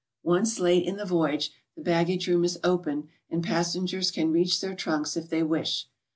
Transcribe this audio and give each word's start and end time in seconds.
Once 0.23 0.57
late 0.57 0.83
in 0.83 0.97
the 0.97 1.05
voyage 1.05 1.51
the 1.75 1.81
baggage 1.83 2.25
room 2.27 2.43
is 2.43 2.57
opened 2.63 3.07
and 3.29 3.43
passengers 3.43 4.09
can 4.09 4.31
reach 4.31 4.59
their 4.59 4.73
trunks 4.73 5.15
if 5.15 5.29
they 5.29 5.43
wish. 5.43 5.85